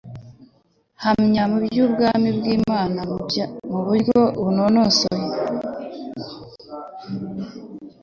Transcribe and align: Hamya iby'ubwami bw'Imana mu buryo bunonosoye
Hamya 1.03 1.43
iby'ubwami 1.59 2.29
bw'Imana 2.37 2.99
mu 3.69 3.79
buryo 3.85 4.21
bunonosoye 4.41 5.35